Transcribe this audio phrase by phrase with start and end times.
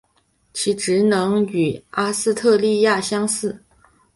[0.51, 3.61] 其职能与阿斯特莉亚相似。